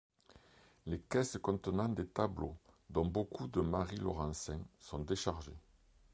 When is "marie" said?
3.61-3.97